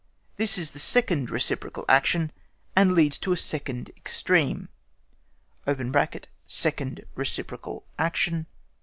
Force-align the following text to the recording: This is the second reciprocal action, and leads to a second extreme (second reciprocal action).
This 0.37 0.57
is 0.57 0.71
the 0.71 0.79
second 0.79 1.29
reciprocal 1.29 1.85
action, 1.87 2.31
and 2.75 2.95
leads 2.95 3.19
to 3.19 3.33
a 3.33 3.37
second 3.37 3.89
extreme 3.95 4.67
(second 6.47 7.03
reciprocal 7.13 7.85
action). 7.99 8.47